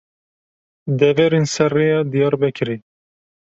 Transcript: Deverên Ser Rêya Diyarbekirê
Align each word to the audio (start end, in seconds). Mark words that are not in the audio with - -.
Deverên 0.99 1.45
Ser 1.53 1.71
Rêya 1.77 1.99
Diyarbekirê 2.11 2.77